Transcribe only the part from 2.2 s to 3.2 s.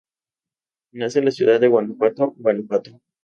Guanajuato.